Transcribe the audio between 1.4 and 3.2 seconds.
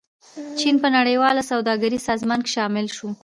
سوداګریزې سازمان کې شامل شو.